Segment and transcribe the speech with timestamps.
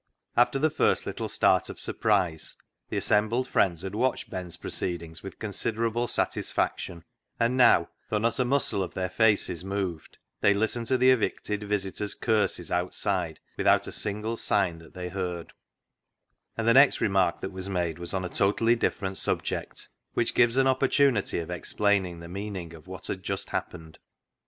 [0.35, 2.55] After the first little start of surprise,
[2.89, 7.03] the assembled friends had watched Ben's proceed ings with considerable satisfaction,
[7.39, 11.61] and now— though not a muscle of their faces moved— they listened to the evicted
[11.65, 15.53] visitor's curses out side without a single sign that they heard;
[16.57, 20.57] and the next remark that was made was on a totally different subject, which gives
[20.57, 23.99] an oppor tunity of explaining the meaning of what had just happened.